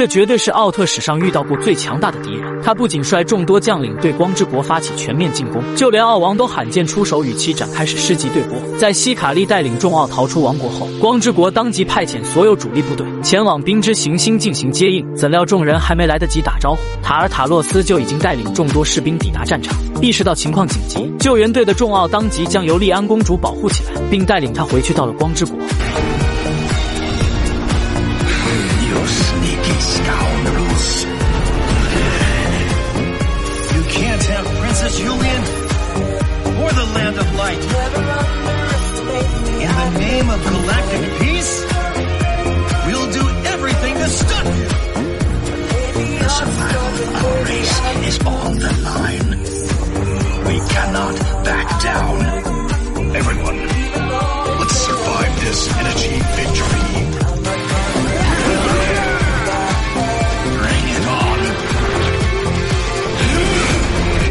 [0.00, 2.62] 这绝对是奥特史上遇到过最强大的敌人。
[2.62, 8.56] 他不仅率众多将领对光之国发起全面进攻，就连奥王都罕见出手与其展开史诗级对搏。
[8.78, 15.06] 在希卡利带领众奥逃出王国后，光之国当即派遣所有主力部队前往冰之行星进行接应。
[15.14, 19.76] 怎料众人还没来得及打招呼，塔尔塔洛斯就已经带领众多士兵抵达战场。
[20.00, 25.58] 意识到情况紧急，救援队的众奥当即将尤利安公主保护起来，并带领她回去到了光之国。
[29.80, 31.04] Scoundrels.
[33.74, 35.42] You can't have Princess Julian
[36.62, 37.62] or the Land of Light.
[39.64, 41.54] In the name of galactic peace,
[42.86, 44.68] we'll do everything to stop you.
[46.18, 46.86] The survival
[47.16, 48.79] of our race is all that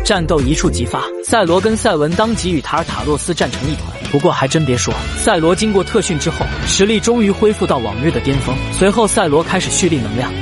[0.10, 3.86] 战斗一触即发，赛罗跟赛文当即与塔尔塔洛斯战成一团。
[4.12, 8.56] 不过还真别说，赛罗经过特训之后，实力终于恢复到往日的巅峰。
[8.74, 10.34] 随后，赛罗开始蓄力能量。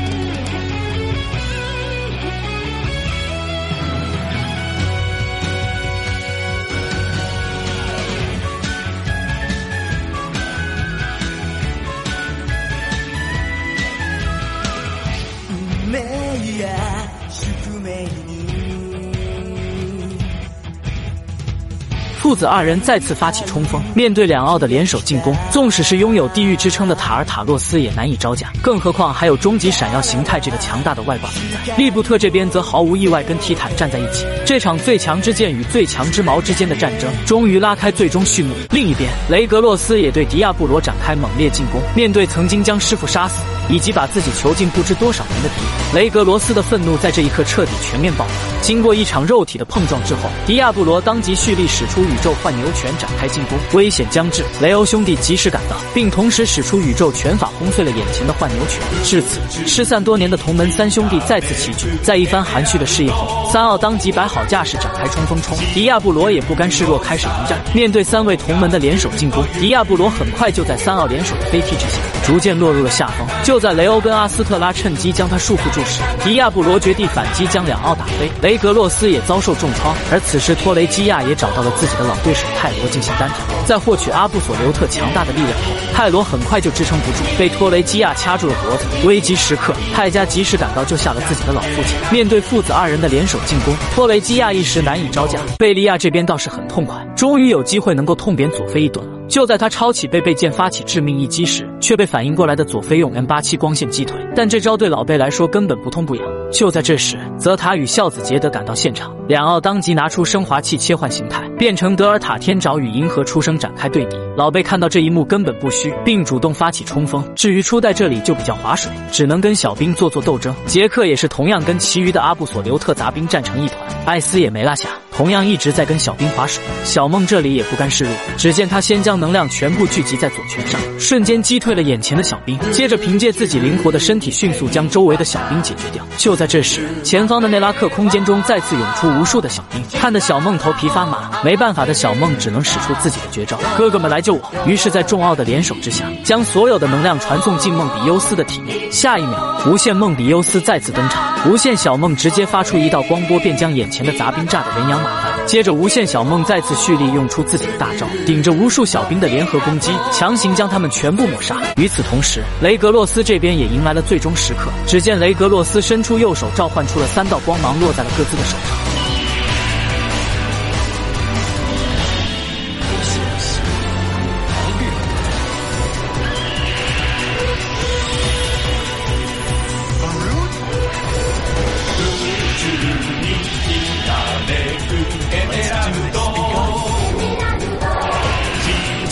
[22.27, 31.73] 父子二人再次发起冲锋，面对两奥的联手进攻，纵使是拥有地狱之称的塔尔塔洛斯也难以招架，更何况还有终极闪耀形态这个强大的外挂存在。
[31.77, 38.53] 利布特这边则毫无意外跟提坦站在一起，这场最强之剑与最强之矛之间的战争终于拉开最终序幕。
[38.71, 45.55] 另一边，雷格洛斯也对迪亚布罗展开猛烈进攻，面对曾经将师傅杀死以及把自己囚禁不知多少年的敌
[45.95, 48.33] 人，雷格罗斯的愤怒在这一刻彻底全面爆发。
[48.61, 58.81] 经过一场肉体的碰撞之后，迪亚布罗当即蓄力使出宇宇宙幻牛拳展开进攻，危险将至，雷欧兄弟及时赶到，并同时使出宇宙拳法轰碎了眼前的幻牛拳。
[59.03, 65.55] 至此，失散多年的同门三兄弟再次齐聚，在一番含蓄的示意后，三奥当即摆好架势展开冲锋冲。
[65.75, 67.59] 迪亚布罗也不甘示弱，开始迎战。
[67.75, 73.25] 面对三位同门的联手进攻，迪亚布罗很快就在三奥联手的飞踢之下，逐渐落入了下风。
[73.43, 78.29] 就在雷欧跟阿斯特拉趁机将他束缚住时，迪亚布罗绝地反击，将两奥打飞。
[78.41, 83.37] 雷格洛斯也遭受重创，而此时托雷基亚也找到了自己的老对手泰罗进行单挑。
[83.65, 88.85] 在获取阿布索留特强大的力量后，泰罗很快就支撑不住，被托雷基亚掐住了脖子。
[89.07, 91.95] 危急时刻，泰加及时赶到，救下了自己的老父亲。
[92.11, 95.39] 面对父子二人的联手进攻，托雷基亚一时难以招架。
[95.57, 99.16] 贝利亚这边倒是很痛快，终于有机会能够痛扁佐菲一顿了。
[99.27, 104.17] 就在他抄起贝贝剑发起致命一击时，却被反应过来的佐菲用 M 八七光线击退。
[104.35, 106.25] 但这招对老贝来说根本不痛不痒。
[106.51, 114.17] 就在这时，泽塔与孝子杰德赶到现场，两奥当即拿出升华器切换形态，变成德尔塔天爪与银河出生展开对敌。
[114.37, 117.23] 老贝看到这一幕根本不虚，并主动发起冲锋。
[117.35, 120.55] 至于初代这里就比较划水，只能跟小兵做做斗争。
[120.65, 124.87] 杰克也是同样跟其余的阿布索留特杂兵战成一团，艾斯也没落下。
[125.17, 128.13] 同样一直在跟小兵划水，小梦这里也不甘示弱。
[128.37, 136.05] 只见他先将能量全部聚集在左拳上，瞬间击退了眼前的小兵，接着凭借自己灵活的身体，迅速将周围的小兵解决掉。
[136.17, 141.31] 就在这时，前方的内拉克空间中再次涌出无数的小兵，看得小梦头皮发麻。
[141.43, 148.87] 没办法的小梦只能使出自己的绝招：“哥哥们来救我！”于是，在众奥的联手之下，将所有的能量传送进梦比优斯的体内。
[148.91, 155.47] 下一秒，无限梦比优斯再次登场，无限小梦直接发出一道光波，便将眼前的杂兵炸得人仰马翻。
[155.47, 161.55] 接着，无限小梦再次蓄力，用出自己的大招，顶着无数小兵的联合攻击，强行将他们全部抹杀。
[161.77, 164.69] 与此同时，雷格洛斯这边也迎来了最终时刻。
[164.85, 168.86] 只见雷格洛斯伸出右手，召唤出了三道光芒，落在了各自的手上。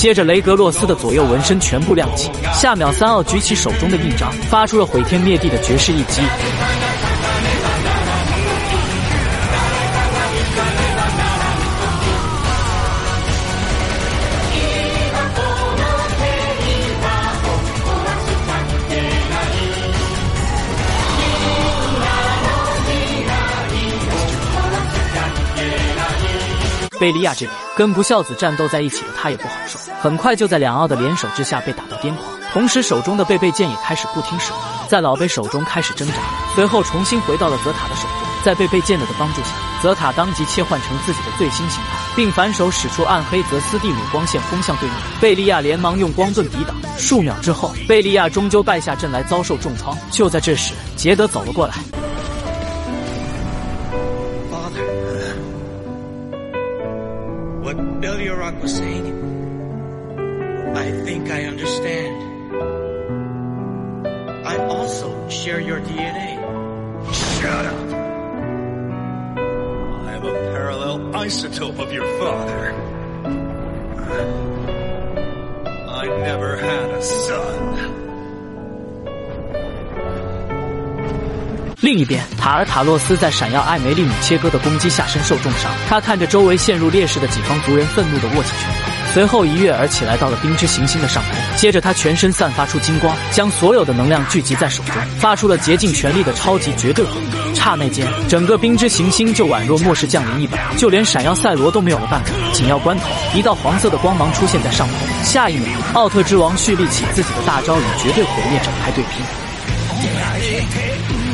[0.05, 2.29] 接着，雷格洛斯的左右纹身全部亮起。
[2.53, 6.21] 下秒，三奥举起手中的印章，发出了毁天灭地的绝世一击。
[26.99, 32.27] 贝利亚这边跟不孝子战斗在一起的他也不好受，很快就在两奥的联手之下被打到癫狂。
[32.53, 36.15] 同时手中的贝贝剑也开始不听使唤，在老贝手中开始挣扎，
[36.55, 38.11] 随后重新回到了泽塔的手中。
[38.43, 39.49] 在贝贝剑的的帮助下，
[39.81, 44.97] 泽塔当即切换成自己的最新形态，并反手使出暗黑泽斯蒂姆光线轰向对面。
[45.19, 49.97] 贝利亚连忙用光盾抵挡，数秒之后，贝利亚终究败下阵来，遭受重创。
[50.11, 51.73] 就在这时，杰德走了过来。
[58.05, 59.07] Beliarac was saying,
[60.77, 62.15] I think I understand.
[64.45, 66.37] I also share your DNA.
[67.41, 67.93] Shut up.
[70.05, 72.73] I am a parallel isotope of your father.
[75.89, 78.04] I never had a son.
[81.81, 88.91] 另一边，塔尔塔洛斯在闪耀艾梅利姆切割的攻击下身受重伤，他看着周围陷入劣势的己方族人，愤怒地握起拳头。
[89.13, 91.31] 随后一跃而起，来到了冰之行星的上空。
[91.57, 97.27] 接着，他全身散发出金光，将所有的能量聚集在手中，发出了竭尽全力的超级绝对火力。
[97.53, 102.31] 刹那间，整个冰之行星就宛若末世降临一般，就连闪耀赛罗都没有了办法。
[102.51, 104.97] 紧要关头，一道黄色的光芒出现在上空。
[105.23, 111.24] 下一秒，奥特之王蓄力起自己的大招，与绝对火焰展开对拼。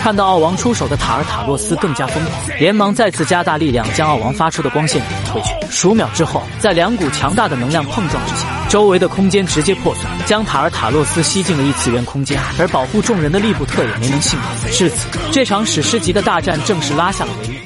[0.00, 5.52] 看到奥王出手的塔尔塔洛斯更加疯狂，连忙再次加大力量，将奥王发出的光线顶了回去。
[5.70, 12.40] 数秒之后，在两股强大的能量碰撞之下，周围的空间直接破碎，将塔尔塔洛斯吸进了异次元空间。
[12.58, 14.72] 而保护众人的利布特也没能幸免。
[14.72, 17.59] 至此，这场史诗级的大战正式拉下了帷幕。